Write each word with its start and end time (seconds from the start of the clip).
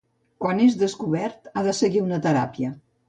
Quan 0.45 0.61
és 0.67 0.77
descobert, 0.79 1.51
ha 1.61 1.65
de 1.71 1.75
seguir 1.81 2.03
una 2.07 2.21
teràpia. 2.25 2.73